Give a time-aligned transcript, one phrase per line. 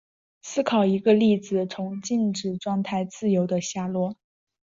[0.41, 4.15] 思考一个粒子从静止状态自由地下落。